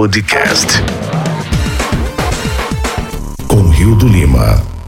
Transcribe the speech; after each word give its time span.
Podcast. 0.00 0.82
Com 3.46 3.68
Rio 3.68 3.94
do 3.96 4.08
Lima. 4.08 4.79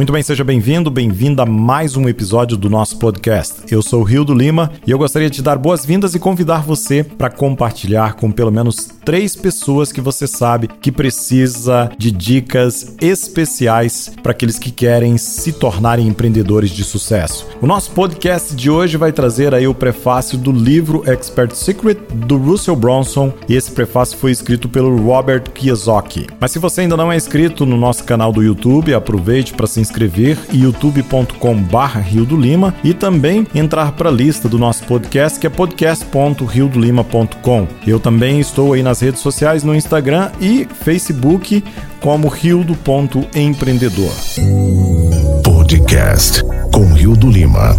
Muito 0.00 0.14
bem, 0.14 0.22
seja 0.22 0.42
bem-vindo, 0.42 0.90
bem-vinda 0.90 1.42
a 1.42 1.46
mais 1.46 1.94
um 1.94 2.08
episódio 2.08 2.56
do 2.56 2.70
nosso 2.70 2.96
podcast. 2.96 3.64
Eu 3.70 3.82
sou 3.82 4.00
o 4.00 4.02
Rio 4.02 4.24
do 4.24 4.32
Lima 4.32 4.72
e 4.86 4.90
eu 4.90 4.96
gostaria 4.96 5.28
de 5.28 5.42
dar 5.42 5.58
boas-vindas 5.58 6.14
e 6.14 6.18
convidar 6.18 6.62
você 6.62 7.04
para 7.04 7.28
compartilhar 7.28 8.14
com 8.14 8.32
pelo 8.32 8.50
menos 8.50 8.88
três 9.04 9.36
pessoas 9.36 9.92
que 9.92 10.00
você 10.00 10.26
sabe 10.26 10.68
que 10.68 10.90
precisa 10.90 11.90
de 11.98 12.10
dicas 12.10 12.96
especiais 12.98 14.10
para 14.22 14.32
aqueles 14.32 14.58
que 14.58 14.70
querem 14.70 15.18
se 15.18 15.52
tornarem 15.52 16.08
empreendedores 16.08 16.70
de 16.70 16.82
sucesso. 16.82 17.46
O 17.60 17.66
nosso 17.66 17.90
podcast 17.90 18.56
de 18.56 18.70
hoje 18.70 18.96
vai 18.96 19.12
trazer 19.12 19.54
aí 19.54 19.68
o 19.68 19.74
prefácio 19.74 20.38
do 20.38 20.50
livro 20.50 21.02
Expert 21.06 21.52
Secret 21.52 21.98
do 22.10 22.38
Russell 22.38 22.74
Bronson 22.74 23.34
e 23.46 23.54
esse 23.54 23.70
prefácio 23.72 24.16
foi 24.16 24.30
escrito 24.30 24.66
pelo 24.66 24.96
Robert 24.96 25.50
Kiyosaki. 25.52 26.26
Mas 26.40 26.52
se 26.52 26.58
você 26.58 26.80
ainda 26.80 26.96
não 26.96 27.12
é 27.12 27.16
inscrito 27.16 27.66
no 27.66 27.76
nosso 27.76 28.04
canal 28.04 28.32
do 28.32 28.42
YouTube, 28.42 28.94
aproveite 28.94 29.52
para 29.52 29.66
se 29.66 29.89
inscrever 29.90 30.38
youtube.com/barra 30.52 32.00
Rio 32.00 32.24
do 32.24 32.36
Lima 32.36 32.72
e 32.84 32.94
também 32.94 33.44
entrar 33.54 33.90
para 33.92 34.08
a 34.08 34.12
lista 34.12 34.48
do 34.48 34.58
nosso 34.58 34.84
podcast 34.84 35.38
que 35.40 35.46
é 35.46 35.50
podcast.riodolima.com. 35.50 37.68
Eu 37.86 37.98
também 37.98 38.40
estou 38.40 38.72
aí 38.72 38.82
nas 38.82 39.00
redes 39.00 39.20
sociais 39.20 39.64
no 39.64 39.74
Instagram 39.74 40.30
e 40.40 40.66
Facebook 40.84 41.64
como 42.00 42.28
rildo.empreendedor. 42.28 44.12
Podcast 45.42 46.42
com 46.72 46.94
Rio 46.94 47.16
do 47.16 47.28
Lima. 47.28 47.76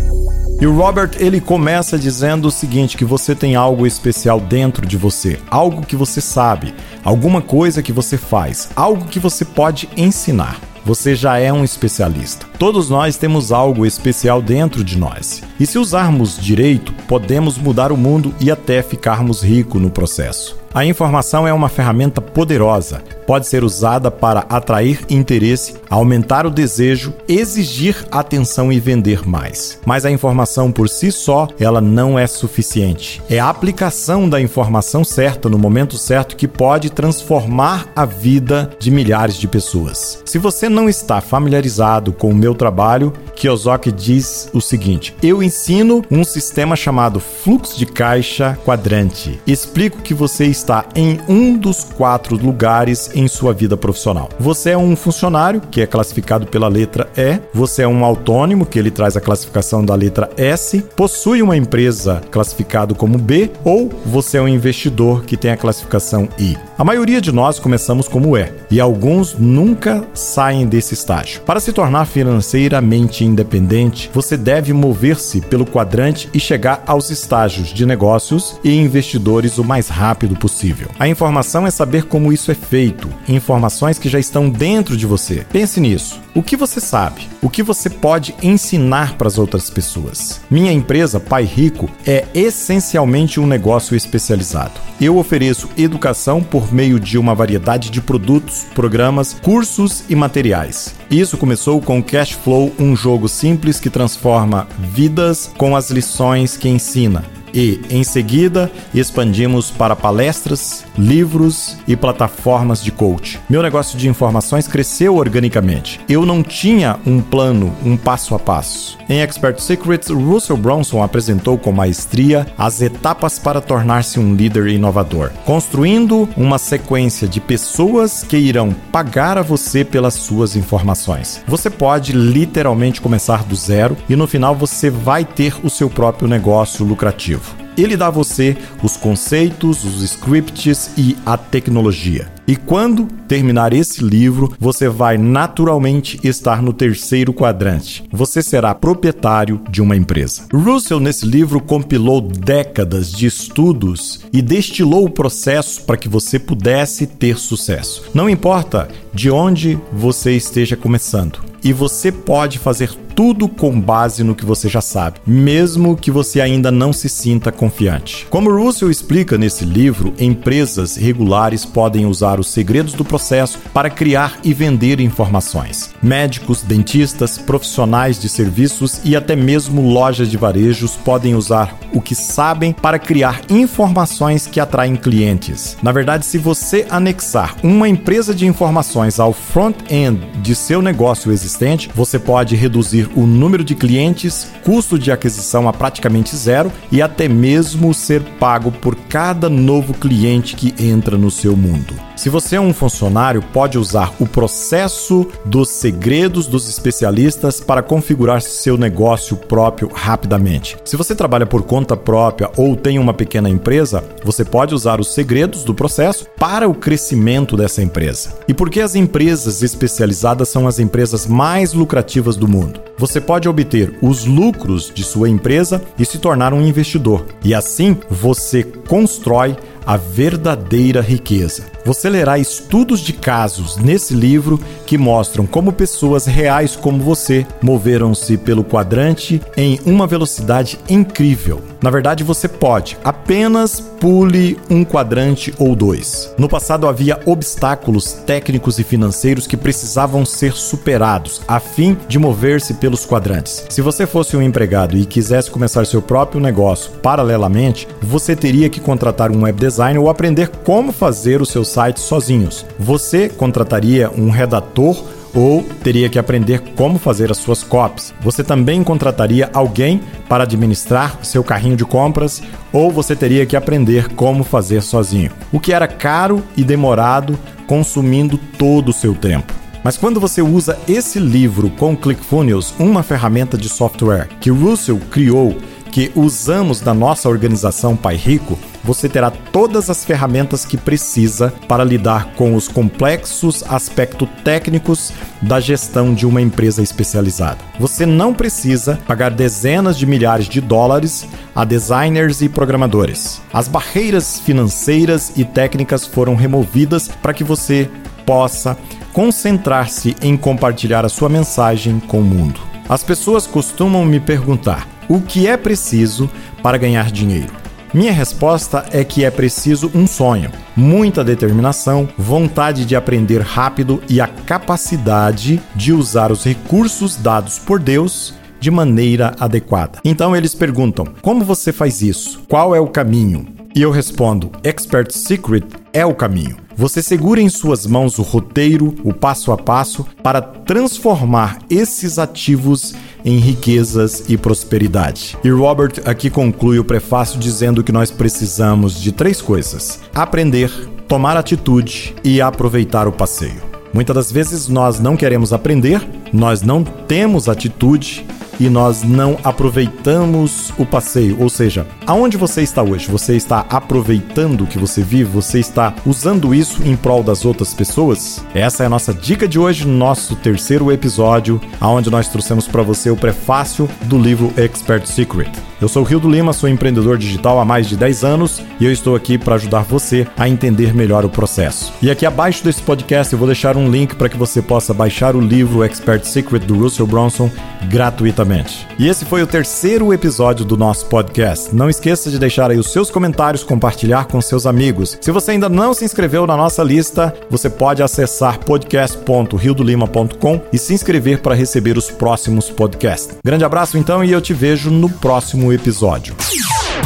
E 0.59 0.67
o 0.67 0.75
Robert, 0.75 1.12
ele 1.17 1.39
começa 1.41 1.98
dizendo 1.98 2.48
o 2.48 2.51
seguinte, 2.51 2.95
que 2.95 3.03
você 3.03 3.34
tem 3.34 3.55
algo 3.55 3.87
especial 3.87 4.39
dentro 4.39 4.85
de 4.85 4.95
você, 4.95 5.39
algo 5.49 5.84
que 5.84 5.95
você 5.95 6.21
sabe, 6.21 6.75
alguma 7.03 7.41
coisa 7.41 7.81
que 7.81 7.91
você 7.91 8.15
faz, 8.15 8.70
algo 8.75 9.05
que 9.05 9.18
você 9.18 9.43
pode 9.43 9.90
ensinar 9.98 10.59
você 10.85 11.15
já 11.15 11.37
é 11.37 11.51
um 11.51 11.63
especialista. 11.63 12.46
Todos 12.57 12.90
nós 12.90 13.18
temos 13.18 13.51
algo 13.51 13.85
especial 13.85 14.41
dentro 14.41 14.84
de 14.84 14.98
nós. 14.98 15.41
E 15.60 15.65
se 15.65 15.77
usarmos 15.77 16.37
direito, 16.37 16.93
podemos 17.07 17.57
mudar 17.57 17.91
o 17.91 17.98
mundo 17.98 18.34
e 18.40 18.51
até 18.51 18.82
ficarmos 18.82 19.41
ricos 19.41 19.82
no 19.82 19.90
processo. 19.90 20.60
A 20.74 20.86
informação 20.86 21.46
é 21.46 21.52
uma 21.52 21.68
ferramenta 21.68 22.22
poderosa. 22.22 23.04
Pode 23.27 23.48
ser 23.48 23.64
usada 23.64 24.10
para 24.10 24.46
atrair 24.50 25.00
interesse, 25.10 25.76
aumentar 25.90 26.46
o 26.46 26.50
desejo, 26.50 27.14
exigir 27.27 28.05
atenção 28.10 28.72
e 28.72 28.80
vender 28.80 29.27
mais. 29.27 29.80
Mas 29.86 30.05
a 30.05 30.12
informação 30.12 30.72
por 30.72 30.88
si 30.88 31.12
só, 31.12 31.48
ela 31.60 31.82
não 31.82 32.18
é 32.18 32.26
suficiente. 32.26 33.22
É 33.30 33.38
a 33.38 33.49
aplicação 33.49 34.30
da 34.30 34.40
informação 34.40 35.04
certa 35.04 35.49
no 35.49 35.58
momento 35.58 35.98
certo 35.98 36.36
que 36.36 36.48
pode 36.48 36.90
transformar 36.90 37.88
a 37.96 38.05
vida 38.05 38.70
de 38.80 38.92
milhares 38.92 39.36
de 39.36 39.48
pessoas. 39.48 40.22
Se 40.26 40.38
você 40.38 40.70
não 40.70 40.88
está 40.88 41.20
familiarizado 41.20 42.14
com 42.14 42.30
o 42.30 42.36
meu 42.36 42.55
trabalho, 42.55 43.14
Kiyosaki 43.36 43.92
diz 43.92 44.49
o 44.54 44.62
seguinte: 44.62 45.16
Eu 45.22 45.42
ensino 45.42 46.04
um 46.12 46.24
sistema 46.24 46.76
chamado 46.76 47.20
fluxo 47.20 47.77
de 47.77 47.86
caixa 47.86 48.58
quadrante. 48.64 49.40
Explico 49.46 50.02
que 50.02 50.14
você 50.14 50.46
está 50.62 50.85
em 50.95 51.20
um 51.27 51.57
dos 51.57 51.84
quatro 51.84 52.35
lugares 52.35 53.09
em 53.13 53.27
sua 53.27 53.54
vida 53.54 53.76
profissional. 53.76 54.29
Você 54.40 54.71
é 54.71 54.77
um 54.77 54.95
funcionário, 54.95 55.59
que 55.59 55.81
é 55.81 55.87
classificado 55.87 56.45
pela 56.45 56.68
letra 56.68 57.09
E, 57.18 57.40
você 57.53 57.81
é 57.81 57.87
um 57.87 58.05
autônomo, 58.05 58.65
que 58.65 58.77
ele 58.77 58.91
traz 58.91 59.18
a 59.18 59.21
classificação 59.21 59.84
da 59.84 59.95
letra 59.95 60.29
S, 60.37 60.81
possui 60.95 61.41
uma 61.41 61.57
empresa 61.57 62.21
classificado 62.31 62.95
como 62.95 63.18
B, 63.18 63.51
ou 63.63 63.90
você 64.06 64.38
é 64.38 64.41
um 64.41 64.47
investidor 64.47 65.23
que 65.23 65.35
tem 65.35 65.51
a 65.51 65.57
classificação 65.57 66.29
I. 66.40 66.57
A 66.81 66.84
maioria 66.84 67.22
de 67.22 67.31
nós 67.31 67.59
começamos 67.59 68.07
como 68.07 68.35
E, 68.35 68.51
e 68.72 68.79
alguns 68.79 69.35
nunca 69.38 70.03
saem 70.16 70.66
desse 70.66 70.96
estágio. 70.96 71.41
Para 71.41 71.59
se 71.59 71.72
tornar 71.72 72.06
financeiramente 72.06 73.24
independente, 73.24 74.09
você 74.12 74.36
deve 74.36 74.74
mover-se 74.74 75.42
pelo 75.42 75.64
quadrante 75.64 76.28
e 76.34 76.40
chegar 76.40 76.81
aos 76.88 77.12
estágios 77.12 77.68
de 77.68 77.86
negócios 77.86 78.59
e 78.64 78.75
investidores 78.75 79.59
o 79.59 79.64
mais 79.64 79.90
rápido 79.90 80.36
possível. 80.36 80.88
A 80.97 81.08
informação 81.08 81.68
é 81.68 81.69
saber 81.69 82.06
como 82.06 82.34
isso 82.34 82.50
é 82.50 82.56
feito, 82.56 83.08
informações 83.30 84.00
que 84.00 84.09
já 84.09 84.18
estão 84.18 84.50
dentro 84.50 84.98
de 84.98 85.06
você. 85.06 85.46
Pense 85.52 85.80
nisso. 85.80 86.19
O 86.34 86.42
que 86.42 86.56
você 86.56 86.80
sabe? 86.80 87.28
O 87.42 87.50
que 87.50 87.62
você 87.62 87.90
pode 87.90 88.34
ensinar 88.42 89.18
para 89.18 89.28
as 89.28 89.38
outras 89.38 89.69
pessoas? 89.69 90.40
Minha 90.50 90.72
empresa, 90.72 91.19
Pai 91.19 91.44
Rico, 91.44 91.90
é 92.08 92.25
essencialmente 92.34 93.38
um 93.38 93.46
negócio 93.46 93.97
especializado. 93.97 94.80
Eu 95.00 95.18
ofereço 95.18 95.68
educação 95.78 96.42
por 96.42 96.74
meio 96.74 97.02
de 97.02 97.18
uma 97.18 97.36
variedade 97.36 97.90
de 97.90 98.00
produtos, 98.00 98.66
programas, 98.74 99.34
cursos 99.34 100.06
e 100.08 100.16
materiais. 100.16 100.96
Isso 101.09 101.38
começou 101.38 101.81
com 101.81 102.02
Cash 102.02 102.31
Flow, 102.31 102.72
um 102.80 102.96
jogo 102.96 103.28
simples 103.28 103.78
que 103.78 103.90
transforma 103.90 104.69
vidas 104.80 105.52
com 105.58 105.75
as 105.75 105.90
lições 105.92 106.56
que 106.56 106.69
ensina 106.69 107.25
e, 107.53 107.81
em 107.89 108.03
seguida, 108.03 108.72
expandimos 108.94 109.69
para 109.72 109.95
palestras, 109.95 110.85
livros 110.97 111.78
e 111.88 111.95
plataformas 111.95 112.84
de 112.84 112.91
coach. 112.91 113.39
Meu 113.50 113.62
negócio 113.62 113.97
de 113.97 114.07
informações 114.07 114.67
cresceu 114.67 115.16
organicamente. 115.16 116.00
Eu 116.07 116.25
não 116.25 116.44
tinha 116.44 117.00
um 117.06 117.22
plano, 117.22 117.73
um 117.84 117.97
passo 117.97 118.35
a 118.35 118.39
passo. 118.39 118.97
Em 119.09 119.22
Expert 119.22 119.59
Secrets, 119.59 120.09
Russell 120.09 120.57
Bronson 120.57 121.03
apresentou 121.03 121.57
com 121.57 121.72
maestria 121.72 122.47
as 122.57 122.81
etapas 122.81 123.38
para 123.38 123.59
tornar-se 123.59 124.19
um 124.19 124.35
líder 124.35 124.68
inovador, 124.68 125.31
construindo 125.45 126.29
uma 126.38 126.57
sequência 126.57 127.28
de 127.28 127.41
pessoas 127.41 128.23
que 128.23 128.38
irão 128.38 128.73
pagar 128.91 129.38
a 129.38 129.41
você 129.41 129.83
pelas 129.83 130.13
suas 130.13 130.56
informações. 130.56 131.41
Você 131.47 131.69
pode 131.69 132.13
literalmente 132.13 133.01
começar 133.01 133.44
do 133.44 133.56
zero 133.56 133.97
e 134.07 134.16
no 134.16 134.28
final 134.28 134.56
você 134.56 134.89
vai 134.89 135.25
ter 135.25 135.56
o 135.63 135.69
seu 135.69 135.89
próprio 135.89 136.28
negócio 136.28 136.85
lucrativo. 136.85 137.41
Ele 137.78 137.96
dá 137.96 138.08
a 138.08 138.12
você 138.12 138.58
os 138.84 138.98
conceitos, 138.98 139.84
os 139.84 140.02
scripts 140.02 140.92
e 140.98 141.16
a 141.26 141.38
tecnologia. 141.38 142.30
E 142.48 142.56
quando 142.56 143.08
terminar 143.28 143.72
esse 143.72 144.04
livro, 144.04 144.54
você 144.59 144.90
vai 144.90 145.18
naturalmente 145.18 146.20
estar 146.24 146.62
no 146.62 146.74
terceiro 146.74 147.34
quadrante. 147.34 148.04
Você 148.12 148.42
será 148.42 148.76
proprietário 148.76 149.62
de 149.70 149.81
uma 149.81 149.96
empresa. 149.96 150.48
Russell, 150.54 151.00
nesse 151.00 151.26
livro, 151.26 151.62
compilou 151.62 152.20
décadas 152.20 153.12
de 153.12 153.26
estudos 153.26 154.20
e 154.34 154.42
destilou 154.42 155.06
o 155.06 155.10
processo 155.10 155.84
para 155.84 155.96
que 155.96 156.10
você 156.10 156.38
pudesse 156.38 157.08
ter 157.08 157.38
sucesso. 157.38 158.04
Não 158.14 158.30
importa 158.30 158.90
de 159.14 159.31
onde 159.31 159.80
você 159.94 160.36
esteja 160.36 160.76
começando. 160.76 161.40
E 161.64 161.72
você 161.72 162.12
pode 162.12 162.58
fazer 162.58 162.90
tudo 163.16 163.48
com 163.48 163.80
base 163.80 164.24
no 164.24 164.36
que 164.36 164.46
você 164.46 164.68
já 164.68 164.82
sabe, 164.82 165.20
mesmo 165.26 165.96
que 165.96 166.12
você 166.12 166.42
ainda 166.42 166.72
não 166.72 166.92
se 166.94 167.10
sinta 167.10 167.52
confiante. 167.52 168.28
Como 168.30 168.52
Russell 168.52 168.90
explica 168.90 169.38
nesse 169.38 169.66
livro, 169.66 170.14
empresas 170.20 170.96
regulares 170.96 171.66
podem 171.66 172.06
usar 172.06 172.40
os 172.40 172.48
segredos 172.48 172.94
do 172.94 173.06
processo 173.06 173.60
para 173.74 173.90
criar 173.90 174.40
e 174.44 174.54
vender 174.54 175.00
informações. 175.00 175.92
Médicos, 176.02 176.62
dentistas, 176.62 177.38
profissionais 177.38 178.20
de 178.20 178.30
serviços 178.30 179.02
e 179.04 179.16
até 179.16 179.36
mesmo 179.36 179.82
lojas 179.82 180.30
de 180.30 180.38
varejos 180.38 180.96
podem 180.96 181.36
usar 181.36 181.78
o 181.94 182.02
que 182.02 182.16
sabem 182.16 182.74
para 182.74 183.00
criar 183.00 183.42
informações 183.50 184.48
que 184.48 184.60
atraem 184.60 184.96
clientes. 184.96 185.78
Na 185.84 185.92
verdade, 185.92 186.26
se 186.26 186.38
você 186.38 186.86
anexar 186.90 187.56
uma 187.64 187.88
empresa 187.88 188.34
de 188.34 188.46
informações 188.46 189.20
ao 189.20 189.34
front-end 189.34 190.20
de 190.42 190.56
seu 190.56 190.82
negócio 190.82 191.32
existente, 191.32 191.90
você 191.94 192.18
pode 192.18 192.56
reduzir 192.56 193.10
o 193.16 193.26
número 193.26 193.64
de 193.64 193.76
clientes, 193.76 194.52
custo 194.64 194.98
de 194.98 195.12
aquisição 195.12 195.68
a 195.68 195.74
praticamente 195.74 196.36
zero 196.36 196.72
e 196.92 197.02
até 197.02 197.28
mesmo 197.28 197.94
ser 197.94 198.22
pago 198.40 198.72
por 198.72 198.96
cada 198.96 199.50
novo 199.50 199.94
cliente 199.94 200.56
que 200.56 200.74
entra 200.80 201.18
no 201.18 201.31
seu 201.31 201.56
mundo. 201.56 201.94
Se 202.22 202.30
você 202.30 202.56
é 202.56 202.62
um 202.62 202.72
funcionário, 202.72 203.42
pode 203.42 203.80
usar 203.80 204.13
o 204.19 204.28
processo 204.28 205.25
dos 205.44 205.69
segredos 205.69 206.46
dos 206.46 206.69
especialistas 206.69 207.60
para 207.60 207.81
configurar 207.81 208.44
seu 208.44 208.78
negócio 208.78 209.36
próprio 209.36 209.90
rapidamente. 209.92 210.78
Se 210.86 210.96
você 210.96 211.16
trabalha 211.16 211.48
por 211.48 211.64
conta 211.64 211.98
própria 211.98 212.52
ou 212.56 212.75
tem 212.75 213.00
uma 213.00 213.12
pequena 213.12 213.50
empresa, 213.50 214.04
você 214.24 214.46
pode 214.46 214.75
usar 214.75 215.00
os 215.00 215.16
segredos 215.16 215.64
do 215.64 215.74
processo 215.74 216.28
para 216.38 216.69
o 216.69 216.75
crescimento 216.75 217.57
dessa 217.57 217.81
empresa. 217.81 218.38
E 218.48 218.54
por 218.54 218.69
que 218.69 218.81
as 218.81 218.94
empresas 218.94 219.64
especializadas 219.64 220.50
são 220.50 220.68
as 220.68 220.78
empresas 220.78 221.25
mais 221.25 221.74
lucrativas 221.74 222.36
do 222.36 222.48
mundo? 222.48 222.80
Você 223.01 223.19
pode 223.19 223.50
obter 223.50 223.98
os 224.00 224.25
lucros 224.25 224.92
de 224.94 225.03
sua 225.03 225.27
empresa 225.27 225.81
e 225.98 226.06
se 226.06 226.19
tornar 226.19 226.53
um 226.53 226.62
investidor. 226.62 227.25
E 227.44 227.51
assim 227.51 227.98
você 228.07 228.63
constrói 228.63 229.57
a 229.86 229.98
verdadeira 229.98 231.01
riqueza. 231.01 231.63
Você 231.86 232.10
lerá 232.10 232.38
estudos 232.38 233.00
de 233.00 233.13
casos 233.13 233.78
nesse 233.78 234.13
livro 234.13 234.60
que 234.86 234.98
mostram 234.98 235.45
como 235.45 235.72
pessoas 235.72 236.25
reais 236.25 236.75
como 236.75 237.01
você 237.01 237.45
moveram-se 237.62 238.38
pelo 238.38 238.63
quadrante 238.63 239.42
em 239.57 239.80
uma 239.86 240.06
velocidade 240.06 240.80
incrível. 240.89 241.62
Na 241.81 241.89
verdade, 241.89 242.24
você 242.24 242.48
pode, 242.48 242.98
apenas 243.04 243.80
pule 243.80 244.60
um 244.69 244.83
quadrante 244.83 245.54
ou 245.57 245.75
dois. 245.75 246.33
No 246.38 246.48
passado 246.48 246.88
havia 246.88 247.19
obstáculos 247.25 248.13
técnicos 248.13 248.78
e 248.80 248.83
financeiros 248.83 249.48
que 249.48 249.57
precisavam 249.57 250.25
ser 250.25 250.54
superados 250.54 251.42
a 251.48 251.60
fim 251.60 251.98
de 252.07 252.19
mover-se 252.19 252.75
pelos 252.75 253.06
quadrantes. 253.06 253.66
Se 253.69 253.81
você 253.81 254.06
fosse 254.06 254.36
um 254.38 254.42
empregado 254.42 254.98
e 254.98 255.06
quisesse 255.06 255.50
começar 255.50 255.86
seu 255.86 256.01
próprio 256.01 256.42
negócio 256.42 256.92
paralelamente, 257.01 257.88
você 258.01 258.36
teria 258.36 258.69
que 258.69 258.80
contratar 258.80 259.31
um 259.31 259.44
web 259.44 259.60
designer 259.71 260.00
ou 260.00 260.09
aprender 260.09 260.50
como 260.50 260.91
fazer 260.91 261.41
o 261.41 261.45
seu 261.45 261.63
site 261.63 262.00
sozinhos. 262.00 262.65
Você 262.77 263.29
contrataria 263.29 264.12
um 264.12 264.29
redator 264.29 265.01
ou 265.33 265.63
teria 265.81 266.09
que 266.09 266.19
aprender 266.19 266.59
como 266.75 267.00
fazer 267.00 267.31
as 267.31 267.38
suas 267.38 267.63
copies. 267.63 268.13
Você 268.21 268.44
também 268.44 268.83
contrataria 268.83 269.50
alguém 269.53 270.01
para 270.27 270.44
administrar 270.44 271.18
seu 271.23 271.41
carrinho 271.41 271.77
de 271.77 271.85
compras 271.85 272.44
ou 272.73 272.91
você 272.91 273.15
teria 273.15 273.45
que 273.45 273.56
aprender 273.56 274.09
como 274.09 274.44
fazer 274.44 274.81
sozinho, 274.83 275.31
o 275.51 275.59
que 275.59 275.71
era 275.71 275.88
caro 275.88 276.44
e 276.57 276.63
demorado, 276.63 277.39
consumindo 277.65 278.38
todo 278.57 278.89
o 278.89 278.94
seu 278.94 279.15
tempo. 279.15 279.53
Mas 279.83 279.97
quando 279.97 280.19
você 280.19 280.41
usa 280.41 280.77
esse 280.88 281.18
livro 281.18 281.69
com 281.71 281.95
ClickFunnels, 281.95 282.73
uma 282.77 283.01
ferramenta 283.01 283.57
de 283.57 283.68
software 283.68 284.27
que 284.39 284.51
Russell 284.51 285.00
criou 285.09 285.57
que 285.91 286.12
usamos 286.15 286.81
na 286.81 286.94
nossa 286.94 287.27
organização 287.27 287.95
Pai 287.97 288.15
Rico, 288.15 288.57
você 288.83 289.07
terá 289.07 289.31
todas 289.31 289.89
as 289.89 290.04
ferramentas 290.04 290.66
que 290.66 290.78
precisa 290.78 291.54
para 291.68 291.83
lidar 291.83 292.33
com 292.36 292.56
os 292.56 292.68
complexos 292.68 293.63
aspectos 293.68 294.28
técnicos 294.44 295.13
da 295.42 295.60
gestão 295.60 296.13
de 296.13 296.25
uma 296.25 296.42
empresa 296.42 296.81
especializada. 296.81 297.60
Você 297.80 298.06
não 298.06 298.33
precisa 298.33 299.00
pagar 299.07 299.31
dezenas 299.31 299.98
de 299.98 300.06
milhares 300.06 300.48
de 300.48 300.62
dólares 300.62 301.28
a 301.56 301.63
designers 301.63 302.42
e 302.42 302.50
programadores. 302.50 303.42
As 303.54 303.68
barreiras 303.68 304.39
financeiras 304.39 305.33
e 305.36 305.44
técnicas 305.44 306.06
foram 306.06 306.36
removidas 306.36 307.07
para 307.07 307.33
que 307.33 307.44
você 307.44 307.89
possa 308.25 308.78
concentrar-se 309.13 310.16
em 310.22 310.38
compartilhar 310.38 311.06
a 311.06 311.10
sua 311.10 311.30
mensagem 311.30 312.00
com 312.00 312.19
o 312.19 312.24
mundo. 312.24 312.60
As 312.88 313.04
pessoas 313.04 313.45
costumam 313.45 314.06
me 314.06 314.19
perguntar: 314.19 314.88
o 315.07 315.22
que 315.22 315.48
é 315.48 315.57
preciso 315.57 316.30
para 316.62 316.78
ganhar 316.78 317.12
dinheiro? 317.12 317.61
Minha 317.94 318.14
resposta 318.14 318.86
é 318.94 319.04
que 319.04 319.26
é 319.26 319.30
preciso 319.30 319.92
um 319.94 320.08
sonho, 320.08 320.50
muita 320.78 321.26
determinação, 321.26 322.08
vontade 322.18 322.86
de 322.86 322.96
aprender 322.96 323.42
rápido 323.42 324.02
e 324.08 324.22
a 324.22 324.28
capacidade 324.28 325.62
de 325.76 325.92
usar 325.92 326.32
os 326.32 326.46
recursos 326.46 327.18
dados 327.18 327.60
por 327.60 327.80
Deus 327.80 328.34
de 328.62 328.72
maneira 328.72 329.36
adequada. 329.38 330.00
Então 330.06 330.34
eles 330.34 330.56
perguntam: 330.56 331.06
como 331.22 331.44
você 331.44 331.74
faz 331.74 332.02
isso? 332.02 332.42
Qual 332.48 332.74
é 332.74 332.80
o 332.80 332.88
caminho? 332.88 333.46
E 333.76 333.82
eu 333.82 333.92
respondo: 333.92 334.54
Expert 334.64 335.12
Secret 335.12 335.66
é 335.92 336.06
o 336.06 336.16
caminho. 336.16 336.56
Você 336.78 337.04
segura 337.04 337.42
em 337.42 337.50
suas 337.50 337.86
mãos 337.86 338.18
o 338.18 338.22
roteiro, 338.22 338.96
o 339.04 339.14
passo 339.14 339.52
a 339.52 339.58
passo, 339.58 340.06
para 340.24 340.42
transformar 340.42 341.60
esses 341.70 342.18
ativos 342.18 342.96
em 343.23 343.38
riquezas 343.38 344.23
e 344.27 344.38
prosperidade. 344.38 345.38
E 345.44 345.50
Robert 345.50 346.01
aqui 346.06 346.29
conclui 346.29 346.79
o 346.79 346.83
prefácio 346.83 347.39
dizendo 347.39 347.83
que 347.83 347.91
nós 347.91 348.12
precisamos 348.12 349.00
de 349.00 349.12
três 349.12 349.41
coisas: 349.41 350.00
aprender, 350.13 350.71
tomar 351.07 351.38
atitude 351.38 352.15
e 352.23 352.41
aproveitar 352.41 353.07
o 353.07 353.12
passeio. 353.12 353.62
Muitas 353.94 354.15
das 354.15 354.31
vezes 354.31 354.68
nós 354.68 355.00
não 355.00 355.18
queremos 355.18 355.51
aprender, 355.51 356.01
nós 356.31 356.62
não 356.62 356.83
temos 356.83 357.50
atitude 357.50 358.25
e 358.62 358.69
nós 358.69 359.02
não 359.02 359.40
aproveitamos 359.44 360.72
o 360.78 360.86
passeio. 360.86 361.42
Ou 361.42 361.50
seja, 361.50 361.88
aonde 362.06 362.38
você 362.38 362.62
está 362.62 362.84
hoje? 362.84 363.08
Você 363.08 363.36
está 363.36 363.66
aproveitando 363.68 364.62
o 364.62 364.68
que 364.68 364.78
você 364.78 365.02
vive? 365.02 365.31
Você 365.31 365.60
está 365.60 365.96
usando 366.06 366.54
isso 366.54 366.84
em 366.84 366.96
prol 366.96 367.24
das 367.24 367.44
outras 367.44 367.74
pessoas? 367.74 368.46
Essa 368.54 368.84
é 368.84 368.86
a 368.86 368.90
nossa 368.90 369.16
dica 369.16 369.48
de 369.48 369.58
hoje, 369.58 369.88
nosso 369.88 370.36
terceiro 370.36 370.92
episódio, 370.92 371.60
aonde 371.80 372.12
nós 372.12 372.28
trouxemos 372.28 372.68
para 372.68 372.84
você 372.84 373.10
o 373.10 373.18
prefácio 373.18 373.90
do 374.04 374.19
livro 374.19 374.54
Expert 374.56 375.07
Secret. 375.07 375.70
Eu 375.81 375.89
sou 375.89 376.04
o 376.04 376.06
Rio 376.06 376.19
do 376.19 376.30
Lima, 376.30 376.54
sou 376.54 376.69
empreendedor 376.69 377.18
digital 377.18 377.60
há 377.60 377.66
mais 377.66 377.89
de 377.89 377.98
10 377.98 378.24
anos 378.24 378.62
e 378.80 378.86
eu 378.86 378.92
estou 378.92 379.16
aqui 379.16 379.36
para 379.36 379.56
ajudar 379.56 379.81
você 379.81 380.28
a 380.38 380.48
entender 380.48 380.94
melhor 380.94 381.25
o 381.25 381.30
processo. 381.30 381.92
E 382.04 382.12
aqui 382.12 382.24
abaixo 382.24 382.63
desse 382.63 382.83
podcast 382.83 383.33
eu 383.33 383.39
vou 383.39 383.48
deixar 383.48 383.75
um 383.75 383.89
link 383.89 384.16
para 384.16 384.30
que 384.30 384.38
você 384.38 384.62
possa 384.62 384.94
baixar 384.94 385.36
o 385.36 385.42
livro 385.42 385.83
Expert 385.83 386.24
Secret 386.24 386.60
do 386.60 386.75
Russell 386.75 387.07
Bronson 387.07 387.50
gratuitamente. 387.89 388.88
E 389.00 389.07
esse 389.07 389.25
foi 389.25 389.42
o 389.42 389.48
terceiro 389.48 390.13
episódio 390.13 390.63
do 390.63 390.78
nosso 390.78 391.07
podcast. 391.07 391.75
Não 391.75 391.89
esqueça 391.89 392.30
de 392.30 392.38
deixar 392.38 392.69
aí 392.69 392.78
os 392.78 392.92
seus 392.92 393.10
comentários, 393.10 393.63
compartilhar 393.63 394.25
com 394.25 394.39
seus 394.39 394.68
amigos. 394.68 395.18
Se 395.19 395.31
você 395.31 395.50
ainda 395.50 395.68
não 395.68 395.95
se 395.95 396.06
inscreveu 396.06 396.45
na 396.45 396.56
nossa 396.56 396.83
lista, 396.83 397.33
você 397.50 397.72
pode 397.72 398.04
acessar 398.04 398.60
podcast.riodolima.com 398.60 400.62
e 400.72 400.78
se 400.78 400.94
inscrever 400.94 401.42
para 401.42 401.56
receber 401.56 401.98
os 401.98 402.12
próximos 402.12 402.69
podcasts. 402.69 403.36
Grande 403.44 403.66
abraço 403.66 403.98
então 403.98 404.24
e 404.24 404.31
eu 404.31 404.39
te 404.39 404.54
vejo 404.54 404.92
no 404.92 405.10
próximo 405.10 405.70
episódio. 405.73 406.35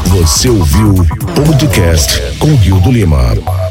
Você 0.07 0.49
ouviu 0.49 0.93
o 0.93 1.43
podcast 1.45 2.37
com 2.39 2.55
Rio 2.55 2.79
do 2.79 2.91
Lima. 2.91 3.64